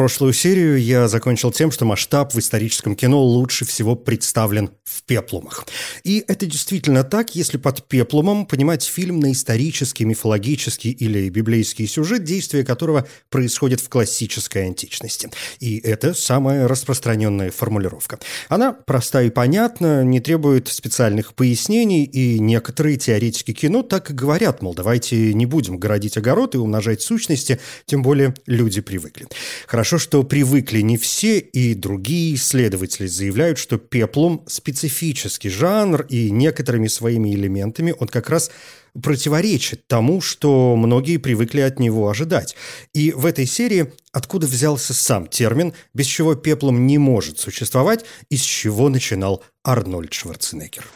Прошлую 0.00 0.32
серию 0.32 0.82
я 0.82 1.08
закончил 1.08 1.52
тем, 1.52 1.70
что 1.70 1.84
масштаб 1.84 2.32
в 2.32 2.38
историческом 2.38 2.96
кино 2.96 3.22
лучше 3.22 3.66
всего 3.66 3.94
представлен 3.96 4.70
в 4.82 5.02
пеплумах. 5.02 5.66
И 6.04 6.24
это 6.26 6.46
действительно 6.46 7.04
так, 7.04 7.34
если 7.34 7.58
под 7.58 7.86
пеплумом 7.86 8.46
понимать 8.46 8.82
фильм 8.82 9.20
на 9.20 9.30
исторический, 9.30 10.06
мифологический 10.06 10.90
или 10.90 11.28
библейский 11.28 11.86
сюжет, 11.86 12.24
действие 12.24 12.64
которого 12.64 13.06
происходит 13.28 13.82
в 13.82 13.90
классической 13.90 14.64
античности. 14.64 15.30
И 15.58 15.78
это 15.80 16.14
самая 16.14 16.66
распространенная 16.66 17.50
формулировка. 17.50 18.18
Она 18.48 18.72
проста 18.72 19.20
и 19.20 19.28
понятна, 19.28 20.02
не 20.02 20.20
требует 20.20 20.68
специальных 20.68 21.34
пояснений, 21.34 22.04
и 22.04 22.38
некоторые 22.38 22.96
теоретики 22.96 23.52
кино 23.52 23.82
так 23.82 24.10
и 24.10 24.14
говорят, 24.14 24.62
мол, 24.62 24.72
давайте 24.72 25.34
не 25.34 25.44
будем 25.44 25.76
городить 25.76 26.16
огород 26.16 26.54
и 26.54 26.58
умножать 26.58 27.02
сущности, 27.02 27.60
тем 27.84 28.02
более 28.02 28.34
люди 28.46 28.80
привыкли. 28.80 29.26
Хорошо, 29.66 29.89
что 29.98 30.22
привыкли 30.22 30.80
не 30.80 30.96
все, 30.96 31.38
и 31.38 31.74
другие 31.74 32.34
исследователи 32.34 33.06
заявляют, 33.06 33.58
что 33.58 33.78
пеплум– 33.78 34.44
специфический 34.46 35.48
жанр, 35.48 36.06
и 36.08 36.30
некоторыми 36.30 36.88
своими 36.88 37.34
элементами 37.34 37.94
он 37.98 38.08
как 38.08 38.30
раз 38.30 38.50
противоречит 39.00 39.86
тому, 39.86 40.20
что 40.20 40.76
многие 40.76 41.16
привыкли 41.16 41.60
от 41.60 41.78
него 41.78 42.08
ожидать. 42.08 42.56
И 42.92 43.12
в 43.12 43.26
этой 43.26 43.46
серии 43.46 43.92
откуда 44.12 44.46
взялся 44.46 44.94
сам 44.94 45.26
термин, 45.26 45.72
без 45.94 46.06
чего 46.06 46.34
пеплом 46.34 46.86
не 46.86 46.98
может 46.98 47.38
существовать, 47.38 48.04
и 48.28 48.36
с 48.36 48.42
чего 48.42 48.88
начинал 48.88 49.42
Арнольд 49.64 50.12
Шварценеггер. 50.12 50.86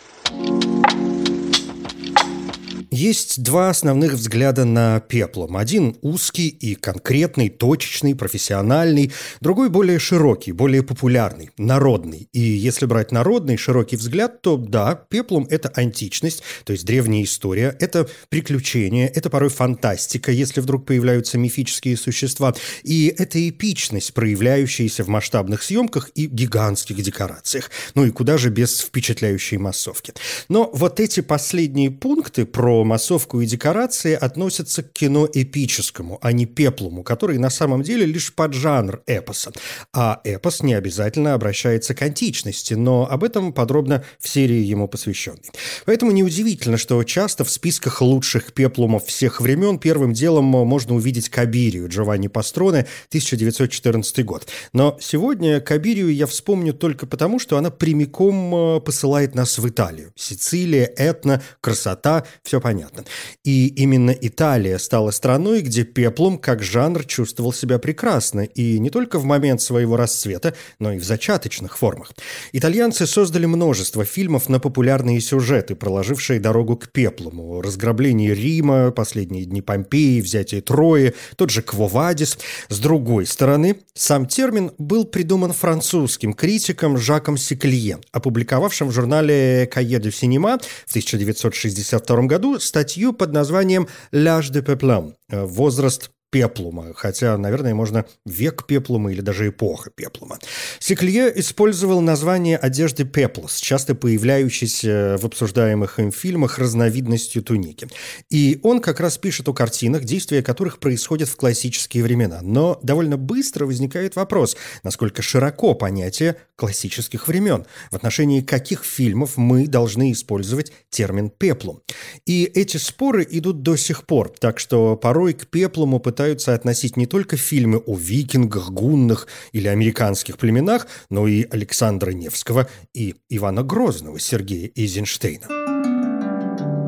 Есть 2.95 3.43
два 3.43 3.71
основных 3.71 4.13
взгляда 4.13 4.65
на 4.65 5.01
пеплом. 5.01 5.57
Один 5.57 5.97
узкий 6.01 6.47
и 6.47 6.77
конкретный, 6.77 7.49
точечный, 7.49 8.15
профессиональный, 8.15 9.11
другой 9.41 9.69
более 9.69 9.99
широкий, 9.99 10.53
более 10.53 10.85
популярный, 10.85 11.51
народный. 11.59 12.29
И 12.33 12.39
если 12.39 12.87
брать 12.87 13.11
народный, 13.11 13.57
широкий 13.57 13.97
взгляд, 13.97 14.43
то 14.43 14.57
да, 14.57 14.95
пеплом– 14.95 15.49
это 15.51 15.71
античность, 15.71 16.45
то 16.63 16.73
есть 16.73 16.87
древняя 16.87 17.25
история, 17.25 17.77
это 17.81 18.09
приключения, 18.29 19.09
это 19.09 19.29
порой 19.29 19.51
фантастика, 19.51 20.31
если 20.31 20.61
вдруг 20.61 20.87
появляются 20.87 21.37
мифические 21.37 21.97
существа, 21.97 22.55
и 22.85 23.13
это 23.19 23.49
эпичность, 23.49 24.15
проявляющаяся 24.15 25.03
в 25.03 25.09
масштабных 25.09 25.65
съемках 25.65 26.11
и 26.15 26.27
гигантских 26.27 27.03
декорациях. 27.03 27.73
Ну 27.97 28.05
и 28.05 28.13
куда 28.13 28.39
же 28.39 28.51
без 28.51 28.79
впечатляющей 28.79 29.57
массовки. 29.57 30.15
Но 30.49 30.71
вот 30.73 31.01
эти 31.01 31.23
последние 31.23 31.91
пункты 31.91 32.47
про 32.47 32.84
массовку 32.85 33.41
и 33.41 33.47
декорации 33.47 34.15
относятся 34.15 34.83
к 34.83 34.93
кино 34.93 35.29
эпическому, 35.33 36.19
а 36.21 36.33
не 36.33 36.47
пеплому, 36.47 37.03
который 37.03 37.39
на 37.39 37.51
самом 37.51 37.83
деле 37.83 38.05
лишь 38.05 38.35
поджанр 38.35 39.03
эпоса. 39.07 39.53
А 39.93 40.21
эпос 40.25 40.63
не 40.63 40.75
обязательно 40.75 41.35
обращается 41.35 41.95
к 41.95 42.03
античности, 42.03 42.75
но 42.75 43.09
об 43.11 43.25
этом 43.25 43.53
подробно 43.53 44.05
в 44.21 44.29
серии 44.29 44.63
ему 44.63 44.87
посвященной. 44.89 45.51
Поэтому 45.87 46.13
неудивительно, 46.13 46.77
что 46.77 47.03
часто 47.05 47.45
в 47.45 47.51
списках 47.51 48.03
лучших 48.03 48.53
пеплумов 48.53 49.07
всех 49.07 49.41
времен 49.41 49.79
первым 49.79 50.13
делом 50.13 50.45
можно 50.45 50.95
увидеть 50.95 51.31
Кабирию 51.31 51.89
Джованни 51.89 52.29
Пастроне 52.29 52.87
1914 53.09 54.25
год. 54.25 54.47
Но 54.73 54.99
сегодня 55.01 55.61
Кабирию 55.61 56.13
я 56.15 56.27
вспомню 56.27 56.75
только 56.75 57.07
потому, 57.07 57.39
что 57.39 57.57
она 57.57 57.71
прямиком 57.71 58.55
э, 58.55 58.81
посылает 58.81 59.35
нас 59.35 59.59
в 59.59 59.69
Италию. 59.69 60.13
Сицилия, 60.17 60.85
Этна, 60.85 61.43
красота, 61.61 62.25
все 62.43 62.61
понятно 62.61 62.74
понятно. 62.75 63.05
И 63.45 63.69
именно 63.69 64.11
Италия 64.11 64.79
стала 64.79 65.13
страной, 65.13 65.61
где 65.61 65.85
пеплум 65.85 66.39
как 66.39 66.63
жанр 66.63 67.05
чувствовал 67.05 67.53
себя 67.53 67.79
прекрасно, 67.79 68.41
и 68.41 68.79
не 68.79 68.91
только 68.91 69.19
в 69.19 69.25
момент 69.25 69.61
своего 69.61 69.97
расцвета, 69.97 70.55
но 70.81 70.93
и 70.93 70.99
в 70.99 71.05
зачаточных 71.05 71.79
формах. 71.79 72.13
Итальянцы 72.53 73.07
создали 73.07 73.47
множество 73.47 74.05
фильмов 74.05 74.49
на 74.49 74.59
популярные 74.59 75.21
сюжеты, 75.21 75.77
проложившие 75.77 76.41
дорогу 76.41 76.77
к 76.77 76.89
пеплуму. 76.89 77.61
Разграбление 77.63 78.35
Рима, 78.35 78.91
последние 78.91 79.45
дни 79.45 79.63
Помпеи, 79.63 80.21
взятие 80.21 80.61
Трои, 80.61 81.15
тот 81.37 81.51
же 81.51 81.63
Квовадис. 81.63 82.39
С 82.69 82.79
другой 82.79 83.27
стороны, 83.27 83.77
сам 83.95 84.27
термин 84.27 84.73
был 84.79 85.05
придуман 85.05 85.53
французским 85.53 86.33
критиком 86.33 86.99
Жаком 86.99 87.37
Секлие, 87.37 87.99
опубликовавшим 88.13 88.89
в 88.89 88.93
журнале 88.93 89.69
«Кае 89.73 90.01
де 90.01 90.11
Синема» 90.11 90.59
в 90.87 90.91
1962 90.91 92.23
году 92.23 92.59
статью 92.65 93.13
под 93.13 93.33
названием 93.33 93.89
«L'âge 94.13 94.51
de 94.51 94.63
peuplem»– 94.63 95.15
«Возраст 95.29 96.11
пеплума, 96.35 96.93
хотя, 96.97 97.39
наверное, 97.39 97.77
можно 97.77 98.07
век 98.27 98.67
пеплума 98.67 99.13
или 99.13 99.21
даже 99.21 99.47
эпоха 99.51 99.91
пеплума. 99.91 100.41
Секлье 100.81 101.33
использовал 101.39 102.01
название 102.01 102.57
одежды 102.57 103.05
пеплос, 103.05 103.59
часто 103.61 103.95
появляющейся 103.95 105.17
в 105.21 105.25
обсуждаемых 105.27 106.01
им 106.01 106.11
фильмах 106.11 106.59
разновидностью 106.59 107.41
туники. 107.45 107.87
И 108.31 108.59
он 108.65 108.81
как 108.81 108.99
раз 108.99 109.17
пишет 109.17 109.49
о 109.49 109.53
картинах, 109.53 110.03
действия 110.03 110.43
которых 110.43 110.81
происходят 110.81 111.29
в 111.29 111.37
классические 111.37 112.03
времена. 112.03 112.41
Но 112.43 112.81
довольно 112.83 113.17
быстро 113.17 113.67
возникает 113.67 114.17
вопрос, 114.17 114.57
насколько 114.83 115.23
широко 115.23 115.75
понятие 115.75 116.35
классических 116.57 117.29
времен, 117.29 117.65
в 117.93 117.95
отношении 117.97 118.41
каких 118.41 118.85
фильмов 118.85 119.37
мы 119.37 119.69
должны 119.69 120.11
использовать 120.11 120.73
термин 120.91 121.31
«пеплум». 121.31 121.81
И 122.27 122.45
эти 122.45 122.77
споры 122.77 123.25
идут 123.31 123.63
до 123.63 123.77
сих 123.77 124.05
пор, 124.05 124.31
так 124.31 124.59
что 124.59 124.97
порой 124.97 125.35
к 125.35 125.47
пеплуму 125.47 126.01
пытаются 126.01 126.24
пытаются 126.25 126.55
относить 126.55 126.97
не 126.97 127.05
только 127.05 127.37
фильмы 127.37 127.83
о 127.85 127.99
викингах, 127.99 128.71
гуннах 128.71 129.29
или 129.53 129.69
американских 129.69 130.39
племенах, 130.39 130.87
но 131.11 131.29
и 131.29 131.47
Александра 131.51 132.13
Невского 132.13 132.67
и 132.95 133.17
Ивана 133.29 133.63
Грозного 133.63 134.19
Сергея 134.19 134.71
Эйзенштейна. 134.75 135.64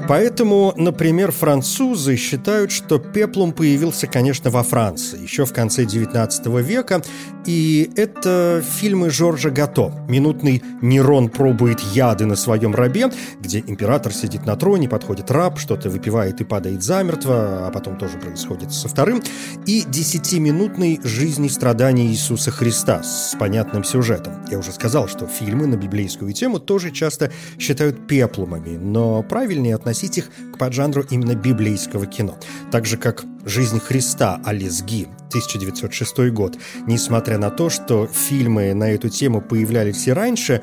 Поэтому, 0.08 0.72
например, 0.76 1.32
французы 1.32 2.14
считают, 2.14 2.70
что 2.70 3.00
пеплум 3.00 3.52
появился, 3.52 4.06
конечно, 4.06 4.50
во 4.50 4.62
Франции, 4.62 5.20
еще 5.20 5.44
в 5.44 5.52
конце 5.52 5.82
XIX 5.82 6.62
века, 6.62 7.02
и 7.44 7.90
это 7.96 8.62
фильмы 8.78 9.10
Жоржа 9.10 9.50
Гато. 9.50 9.92
Минутный 10.08 10.62
Нерон 10.80 11.28
пробует 11.28 11.80
яды 11.80 12.24
на 12.24 12.36
своем 12.36 12.72
рабе, 12.72 13.10
где 13.40 13.58
император 13.58 14.12
сидит 14.12 14.46
на 14.46 14.54
троне, 14.54 14.88
подходит 14.88 15.32
раб, 15.32 15.58
что-то 15.58 15.90
выпивает 15.90 16.40
и 16.40 16.44
падает 16.44 16.84
замертво, 16.84 17.66
а 17.66 17.70
потом 17.72 17.98
тоже 17.98 18.16
происходит 18.18 18.72
со 18.72 18.88
вторым, 18.88 19.24
и 19.66 19.82
десятиминутный 19.88 21.00
«Жизнь 21.02 21.46
и 21.46 21.48
страдания 21.48 22.06
Иисуса 22.06 22.52
Христа» 22.52 23.02
с 23.02 23.34
понятным 23.36 23.82
сюжетом. 23.82 24.34
Я 24.52 24.58
уже 24.58 24.70
сказал, 24.70 25.08
что 25.08 25.26
фильмы 25.26 25.66
на 25.66 25.74
библейскую 25.74 26.32
тему 26.32 26.60
тоже 26.60 26.92
часто 26.92 27.32
считают 27.58 28.06
пеплумами, 28.06 28.76
но 28.76 29.24
правильнее 29.24 29.74
относиться 29.74 29.95
относить 29.96 30.18
их 30.18 30.30
к 30.52 30.58
поджанру 30.58 31.04
именно 31.10 31.34
библейского 31.34 32.06
кино. 32.06 32.38
Так 32.70 32.84
же, 32.86 32.98
как 32.98 33.24
«Жизнь 33.44 33.80
Христа» 33.80 34.40
Алис 34.44 34.82
Ги, 34.82 35.04
1906 35.28 36.30
год. 36.32 36.58
Несмотря 36.86 37.38
на 37.38 37.50
то, 37.50 37.70
что 37.70 38.06
фильмы 38.06 38.74
на 38.74 38.90
эту 38.90 39.08
тему 39.08 39.40
появлялись 39.40 40.06
и 40.06 40.12
раньше, 40.12 40.62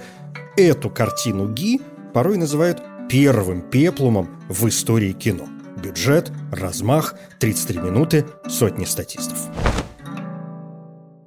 эту 0.55 0.89
картину 0.89 1.51
Ги 1.51 1.81
порой 2.13 2.37
называют 2.37 2.83
первым 3.09 3.61
пеплумом 3.61 4.27
в 4.49 4.67
истории 4.67 5.13
кино. 5.13 5.47
Бюджет, 5.83 6.31
размах, 6.51 7.15
33 7.39 7.79
минуты, 7.79 8.25
сотни 8.47 8.85
статистов. 8.85 9.37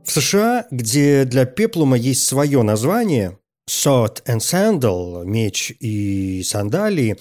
В 0.05 0.13
США, 0.13 0.67
где 0.71 1.25
для 1.25 1.45
пеплума 1.45 1.97
есть 1.97 2.25
свое 2.25 2.63
название, 2.63 3.37
Sword 3.69 4.23
and 4.27 4.39
Sandal, 4.39 5.25
меч 5.25 5.73
и 5.81 6.45
сандалии, 6.45 7.17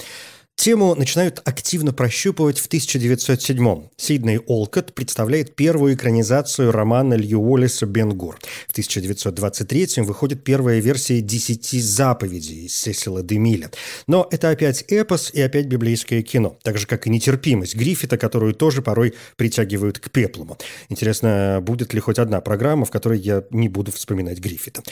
Тему 0.55 0.95
начинают 0.95 1.41
активно 1.43 1.91
прощупывать 1.91 2.59
в 2.59 2.69
1907-м. 2.69 3.89
Сидней 3.97 4.39
Олкот 4.39 4.93
представляет 4.93 5.53
первую 5.55 5.95
экранизацию 5.95 6.71
романа 6.71 7.15
Лью 7.15 7.41
Уоллеса 7.41 7.85
«Бен-Гур». 7.85 8.39
В 8.69 8.77
1923-м 8.77 10.05
выходит 10.05 10.45
первая 10.45 10.79
версия 10.79 11.19
«Десяти 11.19 11.81
заповедей» 11.81 12.69
Сесила 12.69 13.21
Демиля. 13.21 13.69
Но 14.07 14.27
это 14.31 14.49
опять 14.49 14.85
эпос 14.87 15.29
и 15.33 15.41
опять 15.41 15.65
библейское 15.65 16.21
кино, 16.21 16.57
так 16.63 16.77
же, 16.77 16.87
как 16.87 17.05
и 17.05 17.09
нетерпимость 17.09 17.75
Гриффита, 17.75 18.17
которую 18.17 18.53
тоже 18.53 18.81
порой 18.81 19.13
притягивают 19.35 19.99
к 19.99 20.09
пеплуму. 20.09 20.57
Интересно, 20.87 21.59
будет 21.61 21.93
ли 21.93 21.99
хоть 21.99 22.17
одна 22.17 22.39
программа, 22.39 22.85
в 22.85 22.91
которой 22.91 23.19
я 23.19 23.43
не 23.51 23.67
буду 23.67 23.91
вспоминать 23.91 24.39
Гриффита. 24.39 24.83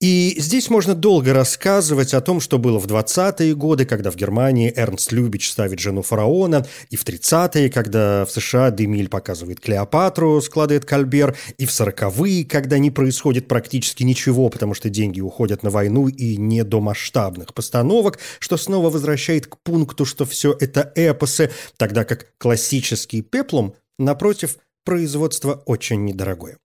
И 0.00 0.34
здесь 0.36 0.68
можно 0.68 0.96
долго 0.96 1.32
рассказывать 1.32 2.12
о 2.12 2.20
том, 2.20 2.40
что 2.40 2.58
было 2.58 2.80
в 2.80 2.86
20-е 2.86 3.54
годы, 3.54 3.86
когда 3.86 4.10
в 4.10 4.16
Германии 4.16 4.72
Эрнст 4.74 5.11
Любич 5.12 5.50
ставит 5.50 5.78
жену 5.78 6.02
фараона, 6.02 6.66
и 6.90 6.96
в 6.96 7.04
30-е, 7.04 7.70
когда 7.70 8.24
в 8.24 8.30
США 8.30 8.70
Демиль 8.70 9.08
показывает 9.08 9.60
Клеопатру, 9.60 10.40
складывает 10.40 10.84
Кальбер, 10.84 11.36
и 11.58 11.66
в 11.66 11.70
40-е, 11.70 12.44
когда 12.44 12.78
не 12.78 12.90
происходит 12.90 13.48
практически 13.48 14.02
ничего, 14.02 14.48
потому 14.48 14.74
что 14.74 14.90
деньги 14.90 15.20
уходят 15.20 15.62
на 15.62 15.70
войну 15.70 16.08
и 16.08 16.36
не 16.36 16.64
до 16.64 16.80
масштабных 16.80 17.54
постановок, 17.54 18.18
что 18.38 18.56
снова 18.56 18.90
возвращает 18.90 19.46
к 19.46 19.58
пункту, 19.62 20.04
что 20.04 20.24
все 20.24 20.56
это 20.58 20.92
эпосы, 20.94 21.50
тогда 21.76 22.04
как 22.04 22.32
классический 22.38 23.22
пеплум, 23.22 23.74
напротив, 23.98 24.56
производство 24.84 25.62
очень 25.66 26.04
недорогое. 26.04 26.58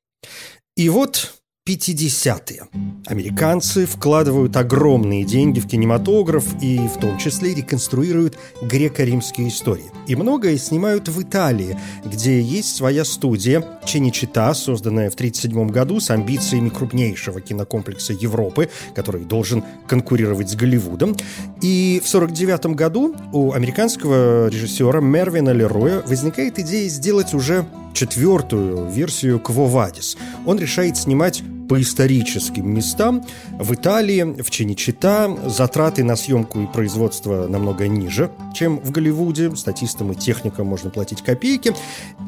И 0.76 0.90
вот 0.90 1.37
50-е. 1.68 2.64
Американцы 3.08 3.86
вкладывают 3.86 4.56
огромные 4.56 5.26
деньги 5.26 5.60
в 5.60 5.68
кинематограф 5.68 6.46
и 6.62 6.78
в 6.78 6.98
том 6.98 7.18
числе 7.18 7.54
реконструируют 7.54 8.38
греко-римские 8.62 9.50
истории. 9.50 9.92
И 10.08 10.16
многое 10.16 10.58
снимают 10.58 11.10
в 11.10 11.22
Италии, 11.22 11.78
где 12.06 12.42
есть 12.42 12.74
своя 12.74 13.04
студия 13.04 13.66
Ченичита, 13.86 14.54
созданная 14.54 15.10
в 15.10 15.16
1937 15.16 15.68
году 15.70 16.00
с 16.00 16.10
амбициями 16.10 16.70
крупнейшего 16.70 17.42
кинокомплекса 17.42 18.14
Европы, 18.14 18.70
который 18.96 19.26
должен 19.26 19.64
конкурировать 19.88 20.50
с 20.50 20.56
Голливудом. 20.56 21.18
И 21.62 22.02
в 22.02 22.08
1949 22.08 22.78
году 22.78 23.14
у 23.34 23.52
американского 23.52 24.48
режиссера 24.48 25.02
Мервина 25.02 25.50
Лероя 25.50 26.02
возникает 26.08 26.60
идея 26.60 26.88
сделать 26.88 27.34
уже 27.34 27.66
четвертую 27.94 28.90
версию 28.90 29.40
«Квовадис». 29.40 30.18
Он 30.46 30.60
решает 30.60 30.98
снимать 30.98 31.44
по 31.68 31.82
историческим 31.82 32.74
местам. 32.74 33.26
В 33.60 33.74
Италии, 33.74 34.42
в 34.42 34.50
Чиничита 34.50 35.38
затраты 35.46 36.04
на 36.04 36.16
съемку 36.16 36.62
и 36.62 36.68
производство 36.68 37.48
намного 37.48 37.88
ниже, 37.88 38.32
чем 38.54 38.80
в 38.80 38.92
Голливуде. 38.92 39.56
Статистам 39.56 40.12
и 40.12 40.16
техникам 40.16 40.68
можно 40.68 40.90
платить 40.90 41.22
копейки. 41.22 41.74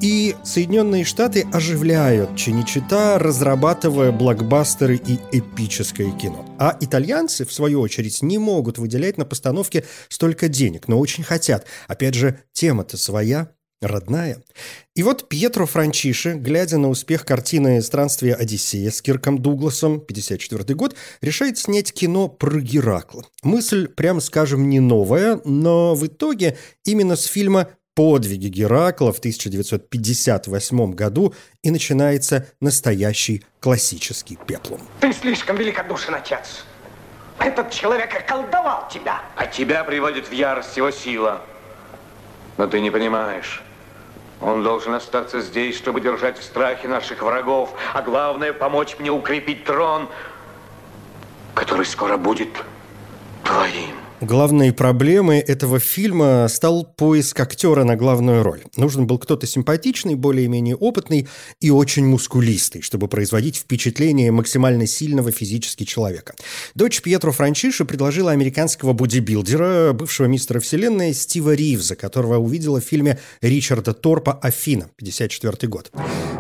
И 0.02 0.36
Соединенные 0.44 1.04
Штаты 1.04 1.46
оживляют 1.52 2.36
Чиничита, 2.36 3.18
разрабатывая 3.20 4.12
блокбастеры 4.12 4.96
и 4.96 5.20
эпическое 5.32 6.12
кино. 6.12 6.46
А 6.58 6.78
итальянцы, 6.80 7.46
в 7.46 7.54
свою 7.54 7.82
очередь, 7.82 8.22
не 8.22 8.38
могут 8.38 8.78
выделять 8.78 9.18
на 9.18 9.26
постановке 9.26 9.86
столько 10.10 10.50
денег, 10.50 10.88
но 10.88 11.00
очень 11.00 11.24
хотят. 11.24 11.66
Опять 11.88 12.16
же, 12.16 12.40
тема-то 12.54 12.98
своя, 12.98 13.50
родная. 13.81 14.42
И 14.96 15.04
вот 15.04 15.30
Пьетро 15.30 15.66
Франчиши, 15.66 16.34
глядя 16.34 16.78
на 16.78 16.90
успех 16.90 17.26
картины 17.26 17.81
«Странствие 17.81 18.36
Одиссея» 18.36 18.92
с 18.92 19.02
Кирком 19.02 19.38
Дугласом, 19.38 20.00
54 20.00 20.76
год, 20.76 20.96
решает 21.22 21.58
снять 21.58 21.94
кино 21.94 22.28
про 22.28 22.60
Геракла. 22.60 23.26
Мысль, 23.44 23.88
прямо 23.88 24.20
скажем, 24.20 24.70
не 24.70 24.80
новая, 24.80 25.40
но 25.46 25.96
в 25.96 26.06
итоге 26.06 26.58
именно 26.84 27.16
с 27.16 27.26
фильма 27.26 27.70
«Подвиги 27.96 28.48
Геракла» 28.48 29.12
в 29.12 29.20
1958 29.20 30.92
году 30.92 31.34
и 31.64 31.72
начинается 31.72 32.48
настоящий 32.62 33.44
классический 33.60 34.38
пеплум. 34.48 34.81
Ты 35.00 35.14
слишком 35.14 35.58
великодушен, 35.58 36.16
отец. 36.16 36.66
Этот 37.40 37.72
человек 37.72 38.14
околдовал 38.14 38.90
тебя. 38.90 39.22
А 39.36 39.46
тебя 39.46 39.84
приводит 39.86 40.28
в 40.28 40.34
ярость 40.34 40.76
его 40.76 40.92
сила. 40.92 41.42
Но 42.58 42.68
ты 42.68 42.81
не 42.81 42.92
понимаешь. 42.92 43.64
Он 44.42 44.64
должен 44.64 44.94
остаться 44.94 45.42
здесь, 45.42 45.78
чтобы 45.78 46.00
держать 46.00 46.38
в 46.38 46.44
страхе 46.44 46.88
наших 46.88 47.22
врагов, 47.22 47.74
а 47.94 48.02
главное, 48.02 48.54
помочь 48.54 48.96
мне 49.00 49.12
укрепить 49.12 49.66
трон, 49.66 50.08
который 51.54 51.86
скоро 51.86 52.16
будет 52.18 52.50
твоим. 53.44 54.09
Главной 54.21 54.74
проблемой 54.74 55.39
этого 55.39 55.80
фильма 55.80 56.45
стал 56.50 56.83
поиск 56.83 57.39
актера 57.39 57.86
на 57.86 57.95
главную 57.95 58.44
роль. 58.44 58.63
Нужен 58.75 59.07
был 59.07 59.18
кто-то 59.18 59.48
симпатичный, 59.48 60.16
более-менее 60.16 60.75
опытный 60.75 61.30
и 61.62 61.71
очень 61.71 62.06
мускулистый, 62.06 62.81
чтобы 62.81 63.07
производить 63.07 63.56
впечатление 63.56 64.31
максимально 64.31 64.88
сильного 64.88 65.31
физически 65.31 65.86
человека. 65.86 66.36
Дочь 66.75 67.01
Пьетро 67.01 67.31
Франчиши 67.31 67.86
предложила 67.86 68.31
американского 68.31 68.92
бодибилдера, 68.92 69.94
бывшего 69.94 70.25
мистера 70.25 70.60
Вселенной 70.60 71.13
Стива 71.13 71.54
Ривза, 71.54 71.95
которого 71.95 72.39
увидела 72.39 72.81
в 72.81 72.83
фильме 72.83 73.19
Ричарда 73.42 73.94
Торпа 73.94 74.33
«Афина» 74.33 74.89
54 74.98 75.69
год. 75.69 75.94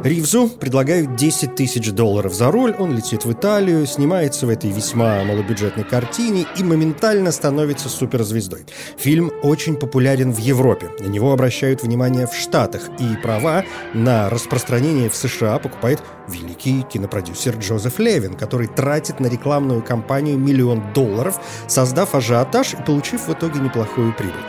Ривзу 0.03 0.49
предлагают 0.49 1.15
10 1.15 1.55
тысяч 1.55 1.91
долларов 1.91 2.33
за 2.33 2.51
роль, 2.51 2.75
он 2.77 2.93
летит 2.93 3.23
в 3.23 3.31
Италию, 3.31 3.85
снимается 3.85 4.45
в 4.45 4.49
этой 4.49 4.69
весьма 4.69 5.23
малобюджетной 5.23 5.85
картине 5.85 6.45
и 6.57 6.63
моментально 6.63 7.31
становится 7.31 7.68
становится 7.69 7.89
суперзвездой. 7.89 8.65
Фильм 8.97 9.31
очень 9.43 9.75
популярен 9.75 10.31
в 10.31 10.39
Европе. 10.39 10.89
На 10.99 11.07
него 11.07 11.31
обращают 11.31 11.83
внимание 11.83 12.25
в 12.25 12.33
Штатах. 12.33 12.89
И 12.99 13.15
права 13.21 13.63
на 13.93 14.29
распространение 14.29 15.09
в 15.09 15.15
США 15.15 15.59
покупает 15.59 16.01
великий 16.27 16.81
кинопродюсер 16.81 17.57
Джозеф 17.57 17.99
Левин, 17.99 18.33
который 18.33 18.67
тратит 18.67 19.19
на 19.19 19.27
рекламную 19.27 19.83
кампанию 19.83 20.37
миллион 20.37 20.81
долларов, 20.93 21.39
создав 21.67 22.15
ажиотаж 22.15 22.73
и 22.73 22.83
получив 22.83 23.27
в 23.27 23.33
итоге 23.33 23.59
неплохую 23.59 24.13
прибыль. 24.13 24.45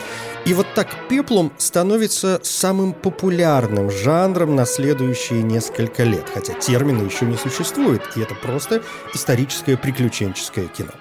И 0.46 0.54
вот 0.54 0.66
так 0.74 0.88
пеплум 1.10 1.52
становится 1.58 2.40
самым 2.42 2.94
популярным 2.94 3.90
жанром 3.90 4.56
на 4.56 4.64
следующие 4.64 5.42
несколько 5.42 6.04
лет, 6.04 6.24
хотя 6.32 6.54
термина 6.54 7.02
еще 7.02 7.26
не 7.26 7.36
существует, 7.36 8.00
и 8.16 8.20
это 8.20 8.34
просто 8.34 8.82
историческое 9.12 9.76
приключенческое 9.76 10.66
кино. 10.68 10.92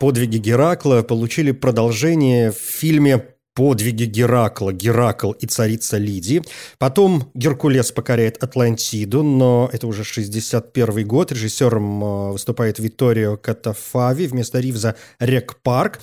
Подвиги 0.00 0.38
Геракла 0.38 1.02
получили 1.02 1.52
продолжение 1.52 2.52
в 2.52 2.56
фильме 2.56 3.22
подвиги 3.54 4.04
Геракла, 4.04 4.72
Геракл 4.72 5.32
и 5.32 5.46
царица 5.46 5.98
Лидии. 5.98 6.42
Потом 6.78 7.30
Геркулес 7.34 7.92
покоряет 7.92 8.42
Атлантиду, 8.42 9.22
но 9.22 9.68
это 9.70 9.86
уже 9.86 10.02
61 10.02 11.06
год. 11.06 11.32
Режиссером 11.32 12.02
э, 12.02 12.32
выступает 12.32 12.78
Витторио 12.78 13.36
Коттафави, 13.36 14.26
вместо 14.26 14.58
Ривза 14.58 14.96
Рег 15.18 15.56
Парк. 15.62 16.00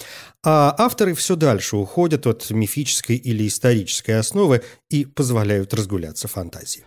А 0.49 0.73
авторы 0.77 1.13
все 1.13 1.35
дальше 1.35 1.75
уходят 1.75 2.25
от 2.25 2.49
мифической 2.51 3.17
или 3.17 3.45
исторической 3.49 4.11
основы 4.11 4.63
и 4.89 5.03
позволяют 5.03 5.73
разгуляться 5.73 6.29
фантазии. 6.29 6.85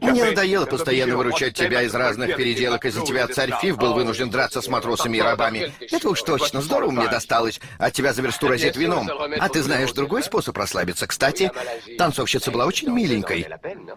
Мне 0.00 0.24
надоело 0.24 0.64
постоянно 0.64 1.16
выручать 1.16 1.54
тебя 1.54 1.82
из 1.82 1.92
разных 1.92 2.36
переделок. 2.36 2.84
Из-за 2.84 3.04
тебя 3.04 3.26
царь 3.26 3.50
Фив 3.60 3.78
был 3.78 3.94
вынужден 3.94 4.30
драться 4.30 4.60
с 4.60 4.68
матросами 4.68 5.16
и 5.16 5.20
рабами. 5.20 5.72
Это 5.90 6.08
уж 6.08 6.22
точно 6.22 6.62
здорово 6.62 6.92
мне 6.92 7.08
досталось. 7.08 7.60
От 7.78 7.94
тебя 7.94 8.12
за 8.12 8.22
версту 8.22 8.46
разит 8.46 8.76
вином. 8.76 9.10
А 9.40 9.48
ты 9.48 9.64
знаешь 9.64 9.90
другой 9.90 10.22
способ 10.22 10.56
расслабиться. 10.56 11.08
Кстати, 11.08 11.50
танцовщица 11.98 12.52
была 12.52 12.64
очень 12.64 12.90
миленькой. 12.90 13.48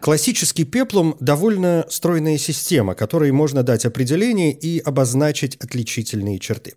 Классический 0.02 0.64
пеплум– 0.64 1.16
довольно 1.20 1.86
стройная 1.92 2.40
система, 2.40 2.96
которой 2.96 3.30
можно 3.30 3.62
дать 3.62 3.86
определение 3.86 4.54
и 4.54 4.80
обозначить 4.80 5.56
отличительные 5.58 6.40
черты. 6.40 6.74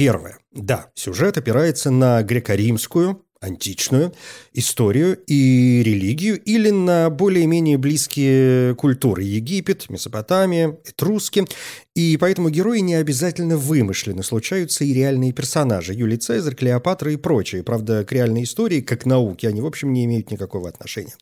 Первое. 0.00 0.38
Да, 0.50 0.86
сюжет 0.94 1.36
опирается 1.36 1.90
на 1.90 2.22
греко-римскую, 2.22 3.22
античную 3.40 4.12
историю 4.52 5.18
и 5.26 5.82
религию 5.82 6.40
или 6.42 6.70
на 6.70 7.08
более-менее 7.10 7.78
близкие 7.78 8.74
культуры– 8.74 9.22
Египет, 9.24 9.88
Месопотамия, 9.88 10.78
Этруски. 10.84 11.46
И 11.96 12.16
поэтому 12.18 12.50
герои 12.50 12.80
не 12.80 12.94
обязательно 12.94 13.56
вымышлены, 13.56 14.22
случаются 14.22 14.84
и 14.84 14.92
реальные 14.92 15.32
персонажи– 15.32 15.94
Юлий 15.94 16.18
Цезарь, 16.18 16.54
Клеопатра 16.54 17.12
и 17.12 17.16
прочие. 17.16 17.62
Правда, 17.62 18.04
к 18.04 18.12
реальной 18.12 18.44
истории, 18.44 18.80
как 18.80 19.06
науке, 19.06 19.48
они, 19.48 19.60
в 19.60 19.66
общем, 19.66 19.92
не 19.92 20.04
имеют 20.04 20.30
никакого 20.30 20.68
отношения. 20.68 21.14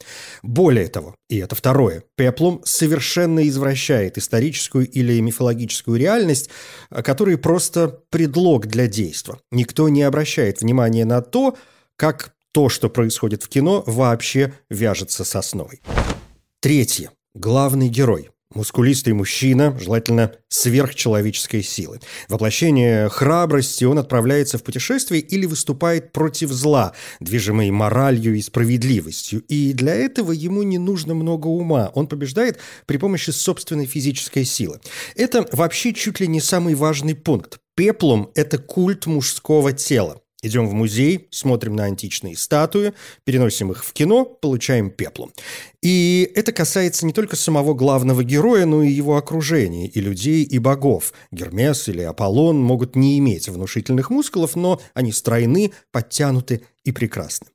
Более 0.42 0.88
того, 0.88 1.14
и 1.28 1.38
это 1.38 1.54
второе, 1.54 2.02
Пеплум 2.16 2.60
совершенно 2.64 3.46
извращает 3.48 4.18
историческую 4.18 4.88
или 4.88 5.20
мифологическую 5.20 5.98
реальность, 5.98 6.50
которая 6.90 7.36
просто 7.36 8.00
предлог 8.10 8.66
для 8.66 8.88
действа. 8.88 9.40
Никто 9.52 9.88
не 9.88 10.02
обращает 10.02 10.60
внимания 10.60 11.04
на 11.04 11.22
то, 11.22 11.56
как 11.98 12.32
то, 12.52 12.68
что 12.68 12.88
происходит 12.88 13.42
в 13.42 13.48
кино, 13.48 13.82
вообще 13.86 14.54
вяжется 14.70 15.24
с 15.24 15.36
основой. 15.36 15.82
Третье. 16.60 17.10
Главный 17.34 17.88
герой. 17.88 18.30
Мускулистый 18.54 19.12
мужчина, 19.12 19.76
желательно 19.78 20.32
сверхчеловеческой 20.48 21.62
силы. 21.62 22.00
Воплощение 22.28 23.10
храбрости 23.10 23.84
он 23.84 23.98
отправляется 23.98 24.56
в 24.56 24.62
путешествие 24.62 25.20
или 25.20 25.44
выступает 25.44 26.12
против 26.12 26.50
зла, 26.50 26.94
движимый 27.20 27.70
моралью 27.70 28.34
и 28.36 28.40
справедливостью. 28.40 29.42
И 29.48 29.74
для 29.74 29.94
этого 29.94 30.32
ему 30.32 30.62
не 30.62 30.78
нужно 30.78 31.14
много 31.14 31.48
ума. 31.48 31.90
Он 31.94 32.06
побеждает 32.06 32.58
при 32.86 32.96
помощи 32.96 33.30
собственной 33.30 33.86
физической 33.86 34.44
силы. 34.44 34.80
Это 35.14 35.46
вообще 35.52 35.92
чуть 35.92 36.20
ли 36.20 36.26
не 36.26 36.40
самый 36.40 36.74
важный 36.74 37.14
пункт. 37.14 37.58
Пеплум– 37.76 38.30
это 38.34 38.56
культ 38.56 39.04
мужского 39.04 39.72
тела. 39.72 40.22
Идем 40.40 40.68
в 40.68 40.72
музей, 40.72 41.26
смотрим 41.32 41.74
на 41.74 41.84
античные 41.84 42.36
статуи, 42.36 42.92
переносим 43.24 43.72
их 43.72 43.84
в 43.84 43.92
кино, 43.92 44.24
получаем 44.24 44.88
пеплум. 44.88 45.32
И 45.82 46.30
это 46.36 46.52
касается 46.52 47.06
не 47.06 47.12
только 47.12 47.34
самого 47.34 47.74
главного 47.74 48.22
героя, 48.22 48.64
но 48.64 48.84
и 48.84 48.90
его 48.90 49.16
окружения, 49.16 49.88
и 49.88 50.00
людей, 50.00 50.44
и 50.44 50.58
богов. 50.58 51.12
Гермес 51.32 51.88
или 51.88 52.02
Аполлон 52.02 52.60
могут 52.60 52.94
не 52.94 53.18
иметь 53.18 53.48
внушительных 53.48 54.10
мускулов, 54.10 54.54
но 54.54 54.80
они 54.94 55.10
стройны, 55.10 55.72
подтянуты 55.90 56.62
и 56.84 56.92
прекрасны. 56.92 57.48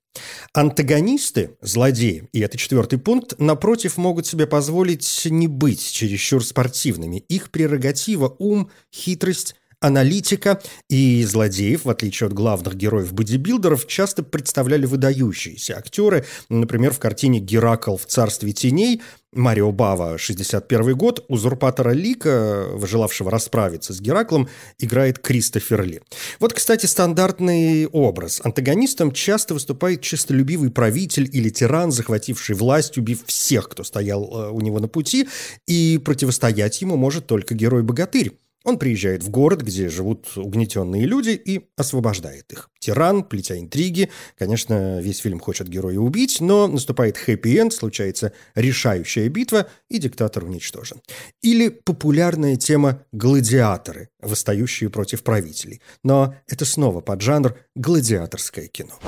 Антагонисты, 0.54 1.58
злодеи, 1.62 2.28
и 2.34 2.42
это 2.42 2.58
четвертый 2.58 3.00
пункт, 3.00 3.36
напротив, 3.40 3.98
могут 3.98 4.28
себе 4.28 4.46
позволить 4.46 5.26
не 5.26 5.48
быть 5.48 5.92
чересчур 5.92 6.46
спортивными. 6.46 7.18
Их 7.30 7.50
прерогатива– 7.50 8.36
ум, 8.40 8.70
хитрость, 8.94 9.56
аналитика 9.84 10.62
и 10.90 11.24
злодеев, 11.26 11.86
в 11.86 11.90
отличие 11.90 12.28
от 12.28 12.34
главных 12.34 12.76
героев-бодибилдеров, 12.76 13.86
часто 13.86 14.24
представляли 14.24 14.86
выдающиеся 14.86 15.78
актеры. 15.78 16.26
Например, 16.50 16.94
в 16.94 17.00
картине 17.00 17.40
«Геракл 17.40 17.98
в 17.98 18.06
царстве 18.06 18.54
теней» 18.54 19.02
Марио 19.36 19.72
Бава, 19.72 20.18
61 20.18 20.96
год, 20.96 21.26
узурпатора 21.28 21.92
Лика, 21.92 22.68
желавшего 22.84 23.32
расправиться 23.32 23.94
с 23.94 24.00
Гераклом, 24.00 24.48
играет 24.80 25.20
Кристофер 25.20 25.84
Ли. 25.84 26.02
Вот, 26.40 26.54
кстати, 26.54 26.86
стандартный 26.86 27.88
образ. 27.88 28.42
Антагонистом 28.44 29.12
часто 29.12 29.56
выступает 29.56 30.02
честолюбивый 30.02 30.70
правитель 30.70 31.30
или 31.32 31.50
тиран, 31.50 31.92
захвативший 31.92 32.56
власть, 32.56 32.98
убив 32.98 33.24
всех, 33.26 33.70
кто 33.70 33.84
стоял 33.84 34.24
э, 34.24 34.52
у 34.52 34.62
него 34.62 34.80
на 34.80 34.88
пути, 34.88 35.28
и 35.68 36.00
противостоять 36.04 36.82
ему 36.82 36.96
может 36.96 37.26
только 37.26 37.56
герой-богатырь. 37.56 38.34
Он 38.64 38.80
приезжает 38.80 39.24
в 39.24 39.30
город, 39.30 39.62
где 39.62 39.90
живут 39.90 40.38
угнетенные 40.38 41.06
люди, 41.06 41.32
и 41.32 41.68
освобождает 41.76 42.52
их. 42.52 42.70
Тиран, 42.80 43.24
плетя 43.24 43.60
интриги. 43.60 44.10
Конечно, 44.38 45.00
весь 45.00 45.20
фильм 45.20 45.40
хочет 45.40 45.68
героя 45.68 46.00
убить, 46.00 46.40
но 46.40 46.68
наступает 46.68 47.18
хэппи-энд, 47.18 47.74
случается 47.74 48.34
решающая 48.56 49.28
битва, 49.30 49.68
и 49.90 49.98
диктатор 49.98 50.46
уничтожен. 50.46 51.02
Или 51.42 51.70
популярная 51.70 52.56
тема 52.56 53.06
«гладиаторы», 53.12 54.10
восстающие 54.20 54.90
против 54.90 55.24
правителей. 55.24 55.82
Но 56.04 56.36
это 56.48 56.66
снова 56.66 57.02
поджанр 57.02 57.58
«гладиаторское 57.76 58.68
кино». 58.68 59.00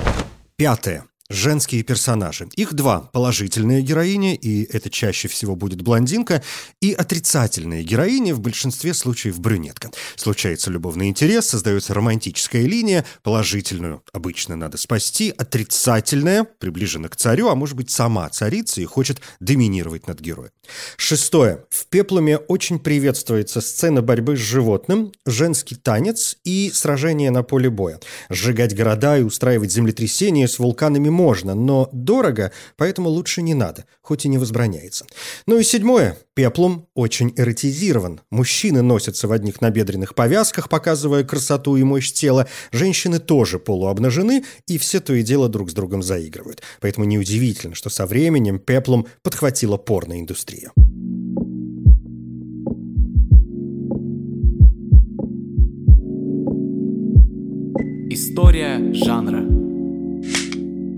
Пятое. 0.56 1.04
Женские 1.28 1.82
персонажи. 1.82 2.48
Их 2.54 2.72
два. 2.74 3.00
Положительная 3.12 3.80
героиня, 3.80 4.34
и 4.34 4.62
это 4.72 4.90
чаще 4.90 5.26
всего 5.26 5.56
будет 5.56 5.82
блондинка, 5.82 6.42
и 6.80 6.92
отрицательная 6.92 7.82
героиня, 7.82 8.32
в 8.32 8.40
большинстве 8.40 8.94
случаев 8.94 9.40
брюнетка. 9.40 9.90
Случается 10.14 10.70
любовный 10.70 11.08
интерес, 11.08 11.48
создается 11.48 11.94
романтическая 11.94 12.62
линия, 12.62 13.04
положительную 13.24 14.04
обычно 14.12 14.54
надо 14.54 14.76
спасти, 14.78 15.34
отрицательная 15.36 16.44
приближена 16.44 17.08
к 17.08 17.16
царю, 17.16 17.48
а 17.48 17.56
может 17.56 17.76
быть 17.76 17.90
сама 17.90 18.28
царица 18.28 18.80
и 18.80 18.84
хочет 18.84 19.20
доминировать 19.40 20.06
над 20.06 20.20
героем. 20.20 20.50
Шестое. 20.96 21.64
В 21.70 21.86
«Пеплуме» 21.86 22.38
очень 22.38 22.78
приветствуется 22.78 23.60
сцена 23.60 24.00
борьбы 24.00 24.36
с 24.36 24.40
животным, 24.40 25.12
женский 25.24 25.74
танец 25.74 26.36
и 26.44 26.70
сражение 26.72 27.30
на 27.30 27.42
поле 27.42 27.68
боя. 27.68 27.98
Сжигать 28.30 28.76
города 28.76 29.18
и 29.18 29.22
устраивать 29.22 29.72
землетрясения 29.72 30.46
с 30.46 30.58
вулканами 30.58 31.08
можно, 31.16 31.54
но 31.54 31.88
дорого, 31.92 32.52
поэтому 32.76 33.08
лучше 33.08 33.42
не 33.42 33.54
надо, 33.54 33.86
хоть 34.02 34.26
и 34.26 34.28
не 34.28 34.38
возбраняется. 34.38 35.06
Ну 35.46 35.58
и 35.58 35.64
седьмое. 35.64 36.16
Пеплум 36.34 36.86
очень 36.94 37.32
эротизирован. 37.34 38.20
Мужчины 38.30 38.82
носятся 38.82 39.26
в 39.26 39.32
одних 39.32 39.62
набедренных 39.62 40.14
повязках, 40.14 40.68
показывая 40.68 41.24
красоту 41.24 41.76
и 41.76 41.82
мощь 41.82 42.12
тела. 42.12 42.46
Женщины 42.70 43.18
тоже 43.18 43.58
полуобнажены, 43.58 44.44
и 44.68 44.76
все 44.76 45.00
то 45.00 45.14
и 45.14 45.22
дело 45.22 45.48
друг 45.48 45.70
с 45.70 45.74
другом 45.74 46.02
заигрывают. 46.02 46.62
Поэтому 46.80 47.06
неудивительно, 47.06 47.74
что 47.74 47.88
со 47.88 48.04
временем 48.04 48.58
Пеплум 48.58 49.06
подхватила 49.22 49.78
порноиндустрия. 49.78 50.72
История 58.10 58.94
жанра. 58.94 59.65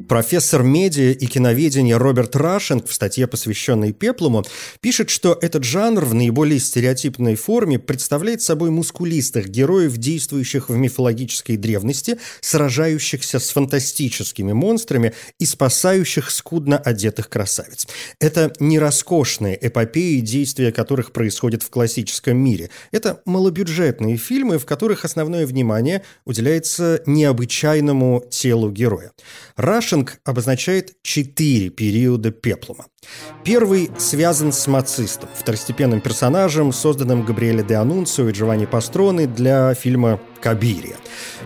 Профессор 0.08 0.62
медиа 0.62 1.10
и 1.10 1.26
киноведения 1.26 1.98
Роберт 1.98 2.34
Рашинг 2.34 2.88
в 2.88 2.94
статье, 2.94 3.26
посвященной 3.26 3.92
пеплуму, 3.92 4.42
пишет, 4.80 5.10
что 5.10 5.38
этот 5.38 5.64
жанр 5.64 6.06
в 6.06 6.14
наиболее 6.14 6.58
стереотипной 6.60 7.34
форме 7.34 7.78
представляет 7.78 8.40
собой 8.40 8.70
мускулистых 8.70 9.50
героев, 9.50 9.98
действующих 9.98 10.70
в 10.70 10.76
мифологической 10.76 11.58
древности, 11.58 12.18
сражающихся 12.40 13.38
с 13.38 13.50
фантастическими 13.50 14.52
монстрами 14.52 15.12
и 15.38 15.44
спасающих 15.44 16.30
скудно 16.30 16.78
одетых 16.78 17.28
красавиц. 17.28 17.86
Это 18.18 18.54
не 18.60 18.78
роскошные 18.78 19.58
эпопеи, 19.60 20.20
действия 20.20 20.72
которых 20.72 21.12
происходят 21.12 21.62
в 21.62 21.68
классическом 21.68 22.38
мире. 22.38 22.70
Это 22.92 23.20
малобюджетные 23.26 24.16
фильмы, 24.16 24.58
в 24.58 24.64
которых 24.64 25.04
основное 25.04 25.44
внимание 25.44 26.02
уделяется 26.24 27.02
необычайному 27.04 28.24
телу 28.30 28.70
героя. 28.70 29.12
Рашинг 29.56 29.97
Рейнинг 29.98 30.20
обозначает 30.24 30.94
четыре 31.02 31.70
периода 31.70 32.30
пеплума. 32.30 32.86
Первый 33.44 33.90
связан 33.98 34.52
с 34.52 34.66
мацистом, 34.66 35.28
второстепенным 35.34 36.00
персонажем, 36.00 36.72
созданным 36.72 37.24
Габриэле 37.24 37.64
де 37.64 37.74
Анунцио 37.74 38.28
и 38.28 38.32
Джованни 38.32 38.66
Пастроны 38.66 39.26
для 39.26 39.74
фильма 39.74 40.20
«Кабирия». 40.40 40.96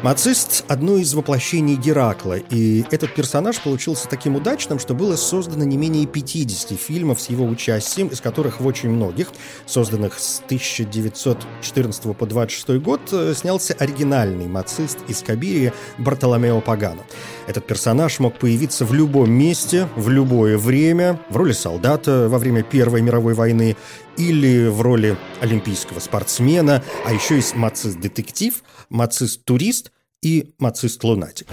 Мацист– 0.03 0.65
одно 0.69 0.97
из 0.97 1.15
воплощений 1.15 1.77
Геракла, 1.77 2.39
и 2.39 2.85
этот 2.91 3.15
персонаж 3.15 3.61
получился 3.61 4.09
таким 4.09 4.37
удачным, 4.37 4.79
что 4.79 4.95
было 4.95 5.17
создано 5.17 5.65
не 5.65 5.77
менее 5.77 6.07
50 6.07 6.79
фильмов 6.79 7.21
с 7.21 7.31
его 7.31 7.47
участием, 7.47 8.09
из 8.09 8.21
которых 8.21 8.61
в 8.61 8.67
очень 8.67 8.91
многих, 8.91 9.29
созданных 9.67 10.19
с 10.19 10.41
1914 10.45 12.17
по 12.17 12.27
26 12.27 12.81
год, 12.81 13.01
э, 13.13 13.35
снялся 13.37 13.75
оригинальный 13.75 14.47
мацист 14.47 14.99
из 15.09 15.23
Кабирия 15.23 15.73
Бартоломео 15.99 16.61
Пагано. 16.61 17.03
Этот 17.47 17.67
персонаж 17.67 18.19
мог 18.19 18.39
появиться 18.39 18.85
в 18.85 18.93
любом 18.93 19.31
месте, 19.31 19.89
в 19.97 20.09
любое 20.09 20.59
время, 20.59 21.21
в 21.31 21.37
роли 21.37 21.53
солдата 21.53 22.29
во 22.29 22.39
время 22.39 22.63
Первой 22.63 23.03
мировой 23.03 23.35
войны 23.35 23.77
или 24.17 24.69
в 24.69 24.81
роли 24.81 25.17
олимпийского 25.41 26.01
спортсмена, 26.01 26.83
а 27.05 27.13
еще 27.13 27.37
есть 27.37 27.55
мацист-детектив, 27.55 28.63
мацист-турист 28.89 29.93
и 30.23 30.55
мацист-лунатик. 30.59 31.47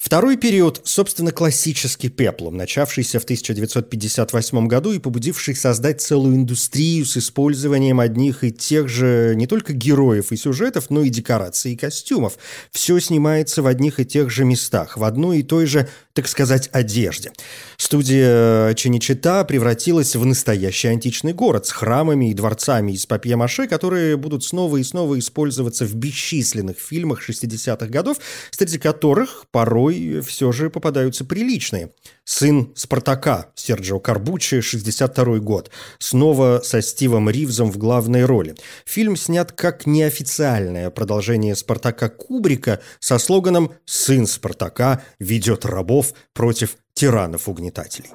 Второй 0.00 0.38
период, 0.38 0.80
собственно, 0.84 1.30
классический 1.30 2.08
пеплом, 2.08 2.56
начавшийся 2.56 3.20
в 3.20 3.24
1958 3.24 4.66
году 4.66 4.92
и 4.92 4.98
побудивший 4.98 5.54
создать 5.54 6.00
целую 6.00 6.36
индустрию 6.36 7.04
с 7.04 7.18
использованием 7.18 8.00
одних 8.00 8.42
и 8.42 8.50
тех 8.50 8.88
же 8.88 9.34
не 9.36 9.46
только 9.46 9.74
героев 9.74 10.32
и 10.32 10.38
сюжетов, 10.38 10.88
но 10.88 11.02
и 11.02 11.10
декораций 11.10 11.74
и 11.74 11.76
костюмов. 11.76 12.38
Все 12.70 12.98
снимается 12.98 13.60
в 13.60 13.66
одних 13.66 14.00
и 14.00 14.06
тех 14.06 14.30
же 14.30 14.46
местах, 14.46 14.96
в 14.96 15.04
одной 15.04 15.40
и 15.40 15.42
той 15.42 15.66
же, 15.66 15.86
так 16.20 16.28
сказать, 16.28 16.68
одежде. 16.72 17.32
Студия 17.76 18.74
Чиничита 18.74 19.44
превратилась 19.44 20.14
в 20.14 20.24
настоящий 20.24 20.88
античный 20.88 21.32
город 21.32 21.66
с 21.66 21.70
храмами 21.72 22.30
и 22.30 22.34
дворцами 22.34 22.92
из 22.92 23.06
папье-маше, 23.06 23.66
которые 23.66 24.16
будут 24.16 24.44
снова 24.44 24.76
и 24.76 24.82
снова 24.82 25.18
использоваться 25.18 25.86
в 25.86 25.94
бесчисленных 25.94 26.78
фильмах 26.78 27.28
60-х 27.28 27.86
годов, 27.86 28.18
среди 28.50 28.78
которых 28.78 29.46
порой 29.50 29.80
порой 29.80 30.20
все 30.20 30.52
же 30.52 30.68
попадаются 30.68 31.24
приличные. 31.24 31.90
«Сын 32.24 32.72
Спартака» 32.76 33.46
Серджио 33.54 33.98
Карбуччи, 33.98 34.60
62 34.60 35.38
год. 35.38 35.70
Снова 35.98 36.60
со 36.62 36.80
Стивом 36.80 37.28
Ривзом 37.28 37.72
в 37.72 37.78
главной 37.78 38.24
роли. 38.24 38.54
Фильм 38.84 39.16
снят 39.16 39.50
как 39.52 39.86
неофициальное 39.86 40.90
продолжение 40.90 41.56
«Спартака» 41.56 42.08
Кубрика 42.08 42.80
со 43.00 43.18
слоганом 43.18 43.72
«Сын 43.84 44.26
Спартака 44.26 45.02
ведет 45.18 45.64
рабов 45.64 46.09
против 46.32 46.76
тиранов-угнетателей». 46.94 48.08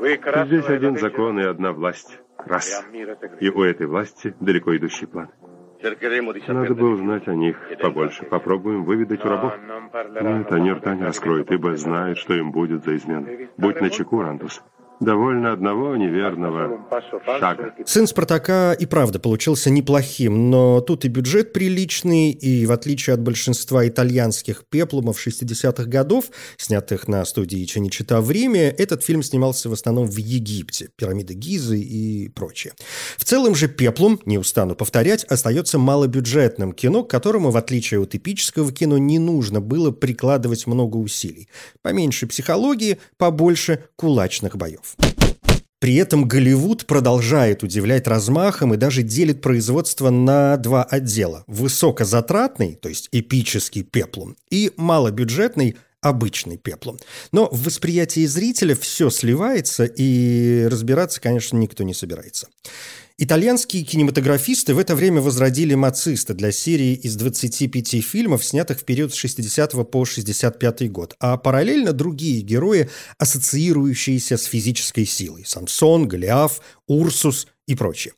Здесь 0.46 0.66
один 0.66 0.98
закон 0.98 1.40
и 1.40 1.44
одна 1.44 1.72
власть. 1.72 2.20
Раз. 2.38 2.84
И 3.40 3.50
у 3.50 3.64
этой 3.64 3.88
власти 3.88 4.36
далеко 4.40 4.76
идущий 4.76 5.06
план. 5.06 5.30
Надо 5.82 6.74
бы 6.74 6.90
узнать 6.92 7.28
о 7.28 7.36
них 7.36 7.58
побольше. 7.82 8.26
Попробуем 8.26 8.86
выведать 8.86 9.24
у 9.24 9.30
рабов. 9.30 9.54
Нет, 10.22 10.52
они 10.52 10.72
рта 10.72 10.96
не 10.96 11.04
раскроют, 11.04 11.52
ибо 11.52 11.76
знают, 11.76 12.18
что 12.18 12.34
им 12.34 12.52
будет 12.52 12.84
за 12.84 12.96
измену. 12.96 13.28
Будь 13.58 13.82
начеку, 13.82 14.22
Рантус. 14.22 14.62
Довольно 15.00 15.52
одного 15.52 15.98
неверного 15.98 16.80
шага. 17.40 17.74
Сын 17.86 18.08
Спартака 18.08 18.74
и 18.74 18.86
правда 18.86 19.20
получился 19.20 19.70
неплохим, 19.70 20.50
но 20.50 20.80
тут 20.80 21.04
и 21.06 21.10
бюджет 21.10 21.52
приличный, 21.52 22.32
и 22.32 22.66
в 22.66 22.72
отличие 22.72 23.14
от 23.14 23.22
большинства 23.22 23.88
итальянских 23.88 24.64
пеплумов 24.70 25.26
60-х 25.26 25.84
годов, 25.86 26.26
снятых 26.58 27.08
на 27.08 27.26
студии 27.26 27.66
Чаничита 27.66 28.22
в 28.22 28.32
Риме, 28.32 28.70
этот 28.70 29.04
фильм 29.04 29.22
снимался 29.22 29.70
в 29.70 29.74
основном 29.74 30.08
в 30.08 30.18
Египте, 30.18 30.90
пирамиды 30.96 31.34
Гизы 31.34 31.80
и 31.80 32.30
прочее. 32.30 32.74
В 33.18 33.26
целом 33.26 33.54
же 33.54 33.68
пеплум, 33.68 34.20
не 34.26 34.38
устану 34.38 34.76
повторять, 34.76 35.26
остается 35.26 35.78
малобюджетным 35.78 36.72
кино, 36.72 37.04
к 37.04 37.10
которому, 37.10 37.52
в 37.52 37.58
отличие 37.58 38.00
от 38.00 38.16
эпического 38.16 38.72
кино, 38.72 38.98
не 38.98 39.20
нужно 39.20 39.60
было 39.60 39.92
прикладывать 39.92 40.68
много 40.68 40.98
усилий. 40.98 41.50
Поменьше 41.82 42.28
психологии, 42.28 42.98
побольше 43.18 43.86
кулачных 43.96 44.56
боев. 44.56 44.85
При 45.80 45.96
этом 45.96 46.28
Голливуд 46.28 46.86
продолжает 46.88 47.62
удивлять 47.62 48.08
размахом 48.08 48.74
и 48.74 48.78
даже 48.78 49.04
делит 49.04 49.42
производство 49.42 50.10
на 50.10 50.58
два 50.58 50.84
отдела. 50.84 51.44
Высокозатратный, 51.48 52.76
то 52.76 52.90
есть 52.90 53.10
эпический 53.12 53.84
пеплум, 53.84 54.36
и 54.50 54.72
малобюджетный 54.78 55.78
обычный 56.02 56.58
пеплум. 56.58 56.98
Но 57.32 57.50
в 57.52 57.64
восприятии 57.64 58.26
зрителя 58.26 58.76
все 58.76 59.10
сливается, 59.10 59.86
и 59.86 60.66
разбираться, 60.70 61.20
конечно, 61.20 61.58
никто 61.58 61.84
не 61.84 61.94
собирается. 61.94 62.48
Итальянские 63.18 63.84
кинематографисты 63.84 64.74
в 64.74 64.78
это 64.78 64.94
время 64.94 65.22
возродили 65.22 65.74
«Мациста» 65.74 66.34
для 66.34 66.52
серии 66.52 66.96
из 66.96 67.16
25 67.16 68.04
фильмов, 68.04 68.44
снятых 68.44 68.82
в 68.82 68.84
период 68.84 69.14
с 69.14 69.16
60 69.16 69.90
по 69.90 70.04
65 70.04 70.92
год, 70.92 71.16
а 71.22 71.38
параллельно 71.38 71.94
другие 71.94 72.42
герои, 72.42 72.90
ассоциирующиеся 73.18 74.36
с 74.36 74.44
физической 74.44 75.06
силой– 75.06 75.46
Самсон, 75.48 76.10
Голиаф, 76.10 76.60
Урсус 76.88 77.48
и 77.68 77.76
прочее. 77.76 78.16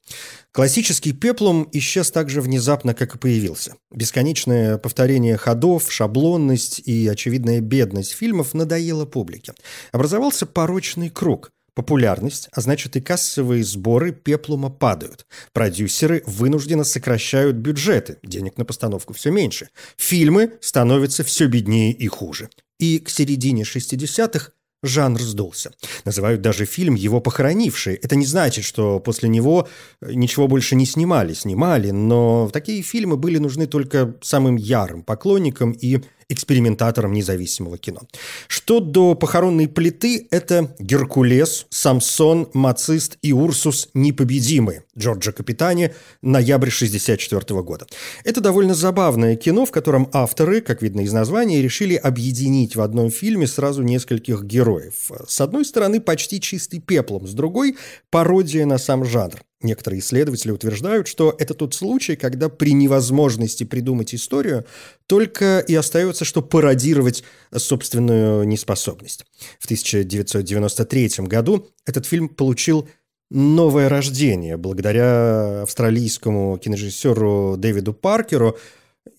Классический 0.51 1.13
пеплум 1.13 1.69
исчез 1.73 2.09
так 2.09 2.31
же 2.31 2.41
внезапно, 2.41 2.95
как 2.95 3.13
и 3.13 3.19
появился. 3.19 3.75
Бесконечное 3.91 4.79
повторение 4.79 5.37
ходов, 5.37 5.91
шаблонность 5.91 6.79
и 6.79 7.07
очевидная 7.07 7.61
бедность 7.61 8.13
фильмов 8.13 8.55
надоело 8.55 9.05
публике. 9.05 9.53
Образовался 9.91 10.47
порочный 10.47 11.11
круг– 11.11 11.51
Популярность, 11.77 12.49
а 12.53 12.61
значит 12.61 12.95
и 12.95 13.01
кассовые 13.01 13.63
сборы 13.63 14.11
пеплума 14.11 14.71
падают. 14.71 15.27
Продюсеры 15.53 16.23
вынужденно 16.25 16.83
сокращают 16.83 17.57
бюджеты, 17.57 18.17
денег 18.23 18.57
на 18.57 18.65
постановку 18.65 19.13
все 19.13 19.29
меньше. 19.29 19.69
Фильмы 19.95 20.53
становятся 20.59 21.23
все 21.23 21.45
беднее 21.45 21.91
и 21.91 22.07
хуже. 22.07 22.49
И 22.79 22.97
к 22.97 23.11
середине 23.11 23.61
60-х 23.61 24.53
жанр 24.81 25.21
сдулся. 25.21 25.71
Называют 26.03 26.41
даже 26.41 26.65
фильм 26.65 26.95
его 26.95 27.21
похоронивший. 27.21 27.93
Это 27.93 28.15
не 28.15 28.25
значит, 28.25 28.65
что 28.65 28.99
после 28.99 29.29
него 29.29 29.67
ничего 30.01 30.47
больше 30.47 30.75
не 30.75 30.87
снимали. 30.87 31.35
Снимали, 31.35 31.91
но 31.91 32.49
такие 32.51 32.81
фильмы 32.81 33.17
были 33.17 33.37
нужны 33.37 33.67
только 33.67 34.15
самым 34.23 34.55
ярым 34.55 35.03
поклонникам 35.03 35.73
и 35.73 36.01
экспериментатором 36.29 37.13
независимого 37.13 37.77
кино. 37.77 38.01
Что 38.47 38.79
до 38.79 39.15
похоронной 39.15 39.67
плиты, 39.67 40.27
это 40.31 40.75
Геркулес, 40.79 41.67
Самсон, 41.69 42.49
Мацист 42.53 43.17
и 43.21 43.31
Урсус 43.31 43.89
непобедимые 43.93 44.83
Джорджа 44.97 45.31
Капитани, 45.31 45.93
ноябрь 46.21 46.69
64 46.69 47.61
года. 47.61 47.87
Это 48.23 48.41
довольно 48.41 48.73
забавное 48.73 49.35
кино, 49.35 49.65
в 49.65 49.71
котором 49.71 50.09
авторы, 50.11 50.61
как 50.61 50.81
видно 50.81 51.01
из 51.01 51.13
названия, 51.13 51.61
решили 51.61 51.95
объединить 51.95 52.75
в 52.75 52.81
одном 52.81 53.11
фильме 53.11 53.47
сразу 53.47 53.83
нескольких 53.83 54.43
героев. 54.43 55.11
С 55.27 55.39
одной 55.39 55.65
стороны, 55.65 56.01
почти 56.01 56.41
чистый 56.41 56.79
пеплом, 56.79 57.27
с 57.27 57.33
другой– 57.33 57.77
пародия 58.09 58.65
на 58.65 58.77
сам 58.77 59.05
жанр. 59.05 59.41
Некоторые 59.61 60.01
исследователи 60.01 60.51
утверждают, 60.51 61.07
что 61.07 61.35
это 61.39 61.55
тот 61.55 61.73
случай, 61.73 62.15
когда 62.15 62.47
при 62.47 62.73
невозможности 62.73 63.63
придумать 63.63 64.13
историю 64.13 64.65
только 65.07 65.59
и 65.59 65.73
остается, 65.73 66.25
что 66.25 66.43
пародировать 66.43 67.23
собственную 67.55 68.43
неспособность. 68.47 69.25
В 69.59 69.65
1993 69.65 71.09
году 71.25 71.67
этот 71.87 72.05
фильм 72.05 72.29
получил 72.29 72.87
новое 73.31 73.89
рождение 73.89 74.57
благодаря 74.57 75.63
австралийскому 75.63 76.59
кинорежиссеру 76.59 77.55
Дэвиду 77.57 77.93
Паркеру 77.93 78.57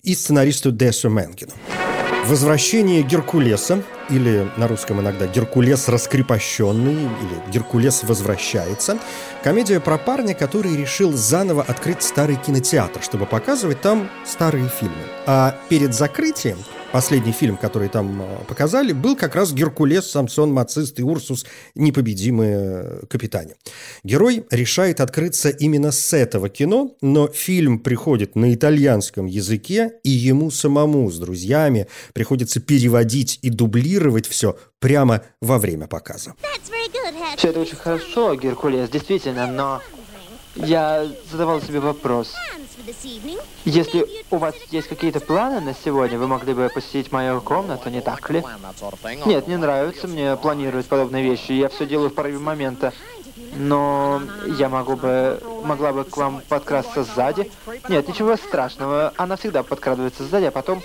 и 0.05 0.15
сценаристу 0.15 0.71
Десу 0.71 1.09
Менкину. 1.09 1.53
Возвращение 2.29 3.01
Геркулеса, 3.01 3.83
или 4.11 4.47
на 4.59 4.69
русском 4.69 5.01
иногда 5.01 5.27
Геркулес 5.27 5.89
раскрепощенный, 5.89 6.93
или 6.93 7.51
Геркулес 7.51 8.03
возвращается, 8.03 8.99
комедия 9.43 9.81
про 9.81 9.97
парня, 9.97 10.35
который 10.35 10.77
решил 10.77 11.15
заново 11.15 11.65
открыть 11.67 12.03
старый 12.03 12.37
кинотеатр, 12.37 13.03
чтобы 13.03 13.25
показывать 13.25 13.81
там 13.81 14.11
старые 14.27 14.69
фильмы. 14.69 14.95
А 15.25 15.57
перед 15.71 15.95
закрытием 15.95 16.59
Последний 16.93 17.33
фильм, 17.33 17.59
который 17.59 17.89
там 17.91 18.23
э, 18.23 18.45
показали, 18.49 18.93
был 18.93 19.15
как 19.15 19.35
раз 19.35 19.53
«Геркулес, 19.53 20.11
Самсон, 20.11 20.53
Мацист 20.53 20.99
и 20.99 21.03
Урсус. 21.03 21.45
Непобедимые 21.75 23.03
капитане». 23.11 23.57
Герой 24.05 24.47
решает 24.51 25.01
открыться 25.01 25.51
именно 25.51 25.93
с 25.93 26.15
этого 26.15 26.49
кино, 26.49 26.97
но 27.03 27.29
фильм 27.29 27.79
приходит 27.79 28.37
на 28.37 28.55
итальянском 28.55 29.27
языке, 29.27 29.93
и 30.03 30.09
ему 30.09 30.51
самому 30.51 31.11
с 31.11 31.19
друзьями 31.19 31.89
приходится 32.15 32.59
переводить 32.59 33.39
и 33.43 33.51
дублировать 33.51 34.27
все 34.27 34.57
прямо 34.79 35.23
во 35.43 35.59
время 35.59 35.89
показа. 35.89 36.35
Все 37.37 37.49
это 37.49 37.61
очень 37.61 37.77
хорошо, 37.77 38.35
Геркулес, 38.35 38.89
действительно, 38.89 39.47
но 39.47 39.83
я 40.57 41.07
задавал 41.31 41.61
себе 41.61 41.81
вопрос. 41.81 42.33
Если 43.65 44.07
у 44.31 44.37
вас 44.37 44.55
есть 44.71 44.89
какие-то 44.89 45.21
планы 45.21 45.61
на 45.61 45.75
сегодня, 45.75 46.19
вы 46.19 46.27
могли 46.27 46.55
бы 46.55 46.71
посетить 46.73 47.13
мою 47.13 47.41
комнату, 47.41 47.91
не 47.91 48.01
так 48.01 48.29
ли? 48.31 48.43
Нет, 49.27 49.47
не 49.47 49.57
нравится 49.57 50.09
мне 50.09 50.37
планировать 50.37 50.87
подобные 50.87 51.23
вещи. 51.23 51.53
Я 51.53 51.69
все 51.69 51.87
делаю 51.87 52.11
в 52.11 52.15
порыве 52.15 52.39
момента. 52.39 52.93
Но 53.57 54.21
я 54.59 54.69
могу 54.69 54.97
бы, 54.97 55.41
могла 55.65 55.93
бы 55.93 56.05
к 56.05 56.17
вам 56.17 56.43
подкрасться 56.49 57.05
сзади. 57.05 57.51
Нет, 57.89 58.09
ничего 58.09 58.37
страшного. 58.37 59.13
Она 59.17 59.37
всегда 59.37 59.63
подкрадывается 59.63 60.25
сзади, 60.25 60.45
а 60.45 60.51
потом 60.51 60.83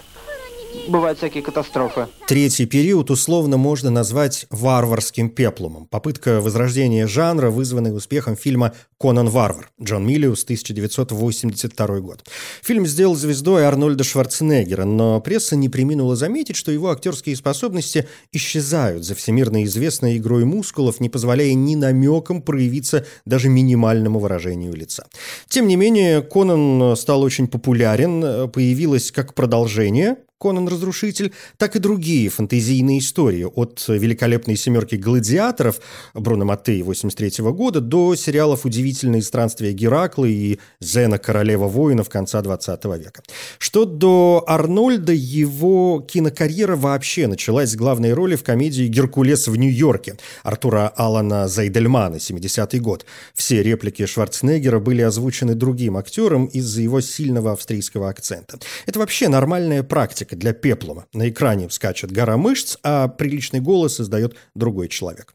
бывают 0.87 1.17
всякие 1.17 1.43
катастрофы. 1.43 2.07
Третий 2.27 2.65
период 2.65 3.09
условно 3.11 3.57
можно 3.57 3.89
назвать 3.89 4.45
варварским 4.49 5.29
пеплумом. 5.29 5.87
Попытка 5.87 6.41
возрождения 6.41 7.07
жанра, 7.07 7.49
вызванная 7.49 7.91
успехом 7.91 8.35
фильма 8.35 8.73
«Конан 8.99 9.29
Варвар» 9.29 9.69
Джон 9.81 10.05
Миллиус, 10.05 10.43
1982 10.43 11.99
год. 11.99 12.25
Фильм 12.61 12.85
сделал 12.85 13.15
звездой 13.15 13.65
Арнольда 13.65 14.03
Шварценеггера, 14.03 14.85
но 14.85 15.19
пресса 15.21 15.55
не 15.55 15.69
приминула 15.69 16.15
заметить, 16.15 16.55
что 16.55 16.71
его 16.71 16.89
актерские 16.91 17.35
способности 17.35 18.07
исчезают 18.31 19.03
за 19.03 19.15
всемирно 19.15 19.63
известной 19.63 20.17
игрой 20.17 20.45
мускулов, 20.45 20.99
не 20.99 21.09
позволяя 21.09 21.53
ни 21.53 21.75
намеком 21.75 22.41
проявиться 22.41 23.05
даже 23.25 23.49
минимальному 23.49 24.19
выражению 24.19 24.73
лица. 24.73 25.05
Тем 25.47 25.67
не 25.67 25.75
менее, 25.75 26.21
Конан 26.21 26.95
стал 26.95 27.21
очень 27.21 27.47
популярен, 27.47 28.49
появилось 28.49 29.11
как 29.11 29.33
продолжение, 29.33 30.17
Конан 30.43 30.67
Разрушитель, 30.67 31.31
так 31.57 31.77
и 31.77 31.79
другие 31.79 32.27
фантазийные 32.27 32.99
истории, 32.99 33.45
от 33.45 33.81
великолепной 33.87 34.57
семерки 34.57 34.95
гладиаторов 34.95 35.79
Бруно 36.13 36.43
Маттеи 36.43 36.81
83 36.81 37.45
года 37.51 37.79
до 37.79 38.13
сериалов 38.15 38.65
«Удивительные 38.65 39.21
странствия 39.21 39.71
Геракла» 39.71 40.25
и 40.25 40.59
«Зена. 40.81 41.17
Королева 41.17 41.69
воинов» 41.69 42.09
конца 42.09 42.41
20 42.41 42.83
века. 42.97 43.23
Что 43.57 43.85
до 43.85 44.43
Арнольда, 44.45 45.13
его 45.13 46.05
кинокарьера 46.05 46.75
вообще 46.75 47.27
началась 47.27 47.69
с 47.71 47.75
главной 47.77 48.11
роли 48.11 48.35
в 48.35 48.43
комедии 48.43 48.87
«Геркулес 48.87 49.47
в 49.47 49.55
Нью-Йорке» 49.55 50.17
Артура 50.43 50.89
Алана 50.89 51.47
Зайдельмана, 51.47 52.15
70-й 52.15 52.79
год. 52.79 53.05
Все 53.33 53.63
реплики 53.63 54.05
Шварценеггера 54.05 54.79
были 54.81 55.03
озвучены 55.03 55.55
другим 55.55 55.95
актером 55.95 56.47
из-за 56.47 56.81
его 56.81 56.99
сильного 56.99 57.53
австрийского 57.53 58.09
акцента. 58.09 58.59
Это 58.85 58.99
вообще 58.99 59.29
нормальная 59.29 59.83
практика 59.83 60.32
площадка 60.33 60.35
для 60.35 60.53
пеплума. 60.53 61.05
На 61.13 61.29
экране 61.29 61.69
скачет 61.69 62.11
гора 62.11 62.37
мышц, 62.37 62.77
а 62.83 63.07
приличный 63.07 63.61
голос 63.61 63.99
издает 63.99 64.35
другой 64.55 64.87
человек. 64.87 65.33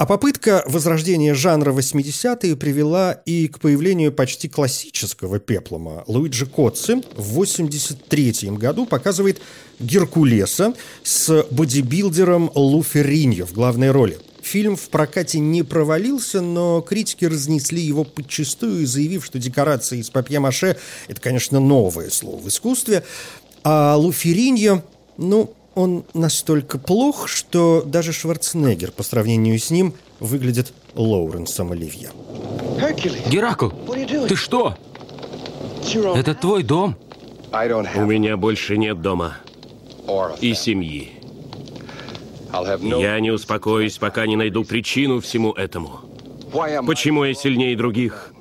А 0.00 0.06
попытка 0.06 0.62
возрождения 0.66 1.34
жанра 1.34 1.72
80-е 1.72 2.54
привела 2.56 3.12
и 3.26 3.48
к 3.48 3.58
появлению 3.58 4.12
почти 4.12 4.48
классического 4.48 5.40
пеплума. 5.40 6.04
Луиджи 6.06 6.46
Коцци 6.46 7.02
в 7.16 7.34
83 7.34 8.50
году 8.56 8.86
показывает 8.86 9.40
Геркулеса 9.80 10.74
с 11.02 11.44
бодибилдером 11.50 12.50
Лу 12.54 12.84
Ферриньо 12.84 13.44
в 13.44 13.52
главной 13.52 13.90
роли. 13.90 14.18
Фильм 14.48 14.76
в 14.76 14.88
прокате 14.88 15.40
не 15.40 15.62
провалился, 15.62 16.40
но 16.40 16.80
критики 16.80 17.26
разнесли 17.26 17.82
его 17.82 18.04
подчастую, 18.04 18.86
заявив, 18.86 19.22
что 19.22 19.38
декорации 19.38 19.98
из 19.98 20.08
папье-маше– 20.08 20.78
это, 21.08 21.20
конечно, 21.20 21.60
новое 21.60 22.08
слово 22.08 22.40
в 22.40 22.48
искусстве. 22.48 23.04
А 23.64 23.96
Луфериньо, 23.96 24.82
ну, 25.16 25.52
он 25.74 26.04
настолько 26.14 26.78
плох, 26.78 27.28
что 27.28 27.82
даже 27.84 28.12
Шварценеггер 28.12 28.90
по 28.92 29.02
сравнению 29.02 29.58
с 29.58 29.70
ним 29.70 29.94
выглядит 30.20 30.72
Лоуренсом 30.94 31.72
Оливье. 31.72 32.10
Геракл, 33.28 33.70
ты 34.28 34.34
что? 34.34 34.76
Это 36.16 36.34
твой 36.34 36.62
дом? 36.62 36.96
У 37.52 38.04
меня 38.04 38.36
больше 38.36 38.76
нет 38.76 39.00
дома 39.00 39.36
и 40.40 40.54
семьи. 40.54 41.12
Я 42.80 43.20
не 43.20 43.30
успокоюсь, 43.30 43.98
пока 43.98 44.26
не 44.26 44.36
найду 44.36 44.64
причину 44.64 45.20
всему 45.20 45.52
этому. 45.52 46.00
Почему 46.86 47.24
я 47.24 47.34
сильнее 47.34 47.76
других? 47.76 48.32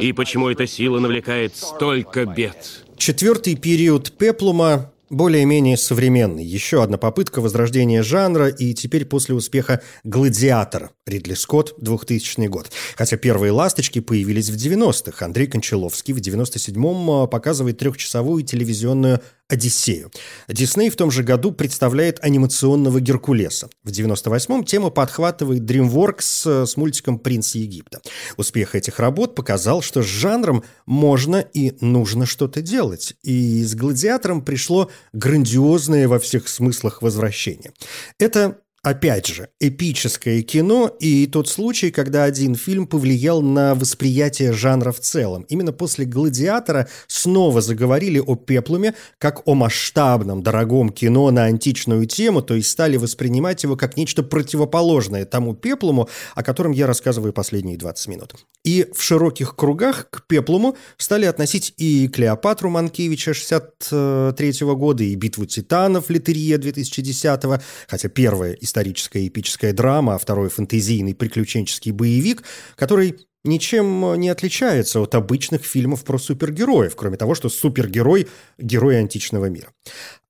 И 0.00 0.12
почему 0.12 0.48
эта 0.48 0.66
сила 0.66 0.98
навлекает 0.98 1.56
столько 1.56 2.24
бед? 2.24 2.85
Четвертый 2.96 3.56
период 3.56 4.12
Пеплума 4.12 4.90
более-менее 5.10 5.76
современный. 5.76 6.44
Еще 6.44 6.82
одна 6.82 6.96
попытка 6.98 7.40
возрождения 7.40 8.02
жанра, 8.02 8.48
и 8.48 8.74
теперь 8.74 9.04
после 9.04 9.34
успеха 9.34 9.82
«Гладиатора» 10.02 10.90
Ридли 11.06 11.34
Скотт, 11.34 11.74
2000 11.78 12.46
год. 12.46 12.70
Хотя 12.96 13.16
первые 13.16 13.52
«Ласточки» 13.52 14.00
появились 14.00 14.50
в 14.50 14.56
90-х. 14.56 15.24
Андрей 15.24 15.46
Кончаловский 15.46 16.14
в 16.14 16.18
97-м 16.18 17.10
а, 17.10 17.26
показывает 17.26 17.78
трехчасовую 17.78 18.42
телевизионную 18.42 19.20
«Одиссею». 19.48 20.10
Дисней 20.48 20.90
в 20.90 20.96
том 20.96 21.10
же 21.10 21.22
году 21.22 21.52
представляет 21.52 22.18
анимационного 22.22 23.00
Геркулеса. 23.00 23.68
В 23.84 23.90
98-м 23.90 24.64
тему 24.64 24.90
подхватывает 24.90 25.62
DreamWorks 25.62 26.66
с 26.66 26.76
мультиком 26.76 27.18
«Принц 27.18 27.54
Египта». 27.54 28.00
Успех 28.36 28.74
этих 28.74 28.98
работ 28.98 29.34
показал, 29.34 29.82
что 29.82 30.02
с 30.02 30.06
жанром 30.06 30.64
можно 30.84 31.36
и 31.36 31.76
нужно 31.80 32.26
что-то 32.26 32.60
делать. 32.60 33.14
И 33.22 33.62
с 33.62 33.74
«Гладиатором» 33.74 34.44
пришло 34.44 34.90
грандиозное 35.12 36.08
во 36.08 36.18
всех 36.18 36.48
смыслах 36.48 37.02
возвращение. 37.02 37.72
Это 38.18 38.58
опять 38.86 39.26
же, 39.26 39.48
эпическое 39.58 40.42
кино 40.42 40.96
и 41.00 41.26
тот 41.26 41.48
случай, 41.48 41.90
когда 41.90 42.22
один 42.22 42.54
фильм 42.54 42.86
повлиял 42.86 43.42
на 43.42 43.74
восприятие 43.74 44.52
жанра 44.52 44.92
в 44.92 45.00
целом. 45.00 45.42
Именно 45.48 45.72
после 45.72 46.04
«Гладиатора» 46.04 46.88
снова 47.08 47.60
заговорили 47.60 48.20
о 48.20 48.36
пеплуме 48.36 48.94
как 49.18 49.42
о 49.48 49.54
масштабном, 49.54 50.44
дорогом 50.44 50.90
кино 50.90 51.32
на 51.32 51.46
античную 51.46 52.06
тему, 52.06 52.42
то 52.42 52.54
есть 52.54 52.70
стали 52.70 52.96
воспринимать 52.96 53.64
его 53.64 53.74
как 53.74 53.96
нечто 53.96 54.22
противоположное 54.22 55.24
тому 55.24 55.56
пеплуму, 55.56 56.08
о 56.36 56.44
котором 56.44 56.70
я 56.70 56.86
рассказываю 56.86 57.32
последние 57.32 57.78
20 57.78 58.06
минут. 58.06 58.34
И 58.62 58.86
в 58.94 59.02
широких 59.02 59.56
кругах 59.56 60.08
к 60.10 60.28
пеплуму 60.28 60.76
стали 60.96 61.24
относить 61.24 61.74
и 61.76 62.06
Клеопатру 62.06 62.70
Манкевича 62.70 63.34
63 63.34 64.52
года, 64.60 65.02
и 65.02 65.16
Битву 65.16 65.44
титанов 65.44 66.08
Литерия 66.08 66.58
2010 66.58 67.42
хотя 67.88 68.08
первая 68.08 68.52
из 68.52 68.75
историческая 68.76 69.26
эпическая 69.26 69.72
драма, 69.72 70.14
а 70.14 70.18
второй 70.18 70.50
фэнтезийный 70.50 71.14
приключенческий 71.14 71.92
боевик, 71.92 72.42
который 72.76 73.16
ничем 73.42 74.14
не 74.20 74.28
отличается 74.28 75.00
от 75.00 75.14
обычных 75.14 75.64
фильмов 75.64 76.04
про 76.04 76.18
супергероев, 76.18 76.94
кроме 76.94 77.16
того, 77.16 77.34
что 77.34 77.48
супергерой– 77.48 78.28
герой 78.58 78.98
античного 78.98 79.46
мира. 79.46 79.68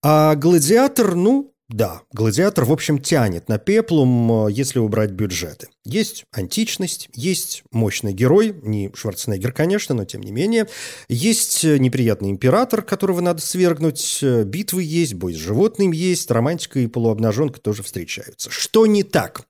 А 0.03 0.37
«Гладиатор», 0.37 1.17
ну, 1.17 1.56
да, 1.69 2.03
«Гладиатор», 2.13 2.65
в 2.65 2.73
общем, 2.73 3.01
тянет 3.01 3.49
на 3.49 3.59
пеплум, 3.59 4.47
если 4.47 4.79
убрать 4.79 5.11
бюджеты. 5.11 5.69
Есть 5.85 6.25
античность, 6.31 7.09
есть 7.13 7.65
мощный 7.73 8.13
герой, 8.13 8.55
не 8.63 8.93
Шварценеггер, 8.95 9.53
конечно, 9.53 9.95
но 9.95 10.05
тем 10.05 10.21
не 10.23 10.31
менее. 10.31 10.69
Есть 11.09 11.65
неприятный 11.65 12.31
император, 12.31 12.83
которого 12.83 13.21
надо 13.21 13.43
свергнуть, 13.43 14.23
битвы 14.23 14.85
есть, 14.85 15.15
бой 15.15 15.35
с 15.35 15.37
животным 15.37 15.91
есть, 15.91 16.31
романтика 16.31 16.79
и 16.79 16.87
полуобнаженка 16.87 17.61
тоже 17.61 17.83
встречаются. 17.83 18.49
Что 18.51 18.87
не 18.87 19.03
так? 19.03 19.43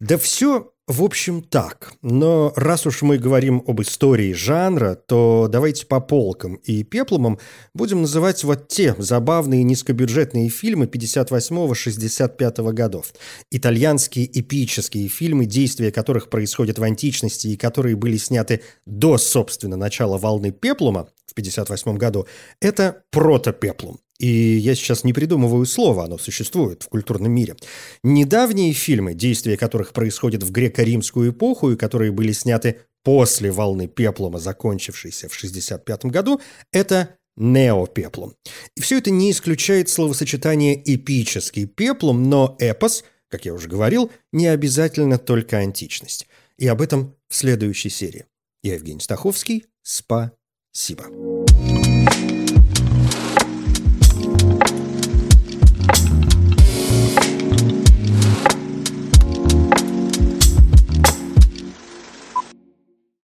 Да 0.00 0.18
все 0.18 0.73
в 0.86 1.02
общем, 1.02 1.40
так. 1.40 1.94
Но 2.02 2.52
раз 2.56 2.86
уж 2.86 3.00
мы 3.00 3.16
говорим 3.16 3.62
об 3.66 3.80
истории 3.80 4.34
жанра, 4.34 4.94
то 4.94 5.48
давайте 5.50 5.86
по 5.86 5.98
полкам 5.98 6.56
и 6.56 6.82
пеплумам 6.82 7.38
будем 7.72 8.02
называть 8.02 8.44
вот 8.44 8.68
те 8.68 8.94
забавные 8.98 9.62
низкобюджетные 9.62 10.50
фильмы 10.50 10.84
58-65 10.84 12.72
годов. 12.74 13.14
Итальянские 13.50 14.26
эпические 14.38 15.08
фильмы, 15.08 15.46
действия 15.46 15.90
которых 15.90 16.28
происходят 16.28 16.78
в 16.78 16.82
античности 16.82 17.48
и 17.48 17.56
которые 17.56 17.96
были 17.96 18.18
сняты 18.18 18.60
до, 18.84 19.16
собственно, 19.16 19.76
начала 19.76 20.18
волны 20.18 20.50
пеплума 20.52 21.08
в 21.26 21.32
58 21.32 21.96
году, 21.96 22.26
это 22.60 23.04
протопеплум. 23.10 24.00
И 24.18 24.28
я 24.28 24.74
сейчас 24.74 25.04
не 25.04 25.12
придумываю 25.12 25.66
слова, 25.66 26.04
оно 26.04 26.18
существует 26.18 26.82
в 26.82 26.88
культурном 26.88 27.32
мире. 27.32 27.56
Недавние 28.02 28.72
фильмы, 28.72 29.14
действия 29.14 29.56
которых 29.56 29.92
происходят 29.92 30.42
в 30.42 30.52
греко-римскую 30.52 31.30
эпоху 31.30 31.72
и 31.72 31.76
которые 31.76 32.12
были 32.12 32.32
сняты 32.32 32.80
после 33.02 33.50
волны 33.50 33.86
пеплума, 33.86 34.38
закончившейся 34.38 35.28
в 35.28 35.34
65 35.34 36.06
году, 36.06 36.40
это 36.72 37.16
неопеплум. 37.36 38.34
И 38.76 38.80
все 38.80 38.98
это 38.98 39.10
не 39.10 39.30
исключает 39.30 39.88
словосочетание 39.88 40.80
«эпический 40.84 41.66
пеплум», 41.66 42.30
но 42.30 42.56
эпос, 42.58 43.04
как 43.28 43.44
я 43.44 43.52
уже 43.52 43.68
говорил, 43.68 44.10
не 44.32 44.46
обязательно 44.46 45.18
только 45.18 45.58
античность. 45.58 46.26
И 46.56 46.66
об 46.68 46.80
этом 46.80 47.16
в 47.28 47.34
следующей 47.34 47.90
серии. 47.90 48.26
Я 48.62 48.74
Евгений 48.74 49.00
Стаховский. 49.00 49.66
Спасибо. 49.82 51.04